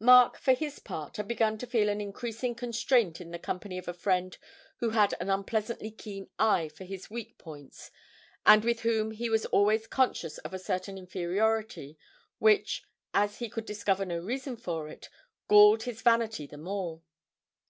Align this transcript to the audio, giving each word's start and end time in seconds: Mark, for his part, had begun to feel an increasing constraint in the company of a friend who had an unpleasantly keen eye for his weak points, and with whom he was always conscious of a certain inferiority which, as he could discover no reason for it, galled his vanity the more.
Mark, 0.00 0.36
for 0.38 0.52
his 0.52 0.78
part, 0.80 1.16
had 1.16 1.26
begun 1.26 1.56
to 1.56 1.66
feel 1.66 1.88
an 1.88 1.98
increasing 1.98 2.54
constraint 2.54 3.22
in 3.22 3.30
the 3.30 3.38
company 3.38 3.78
of 3.78 3.88
a 3.88 3.94
friend 3.94 4.36
who 4.80 4.90
had 4.90 5.14
an 5.18 5.30
unpleasantly 5.30 5.90
keen 5.90 6.28
eye 6.38 6.68
for 6.68 6.84
his 6.84 7.08
weak 7.10 7.38
points, 7.38 7.90
and 8.44 8.64
with 8.66 8.80
whom 8.80 9.12
he 9.12 9.30
was 9.30 9.46
always 9.46 9.86
conscious 9.86 10.36
of 10.36 10.52
a 10.52 10.58
certain 10.58 10.98
inferiority 10.98 11.96
which, 12.38 12.82
as 13.14 13.38
he 13.38 13.48
could 13.48 13.64
discover 13.64 14.04
no 14.04 14.18
reason 14.18 14.58
for 14.58 14.90
it, 14.90 15.08
galled 15.48 15.84
his 15.84 16.02
vanity 16.02 16.46
the 16.46 16.58
more. 16.58 17.00